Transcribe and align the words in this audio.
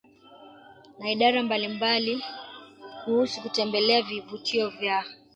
na 0.99 1.09
idara 1.11 1.43
mbalimbalia 1.43 2.19
kuhusu 3.05 3.41
kutembelea 3.41 4.01
vivutio 4.01 4.69
vya 4.69 5.05